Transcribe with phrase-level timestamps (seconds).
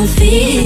[0.00, 0.59] don't feel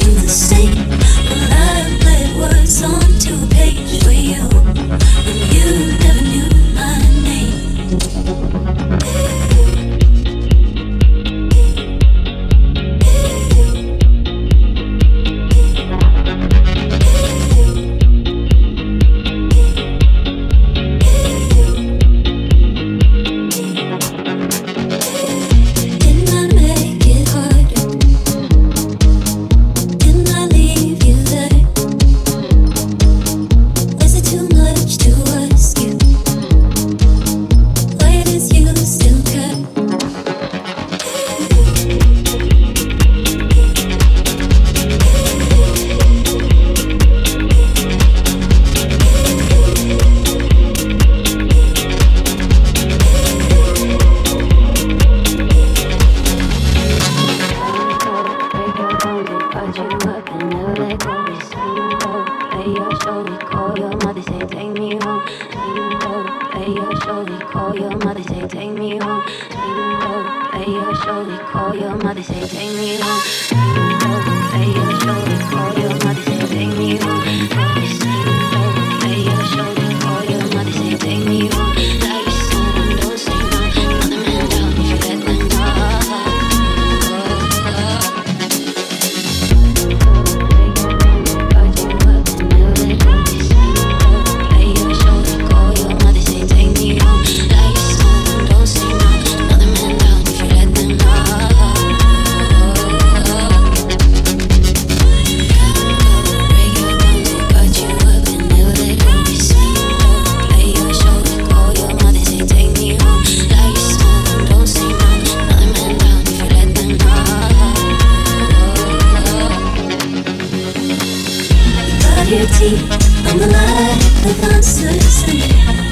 [122.64, 122.78] see
[123.26, 125.40] I'm alive with uncertainty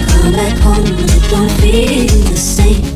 [0.09, 2.92] Come back home but it don't feel the same.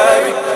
[0.00, 0.49] Baby.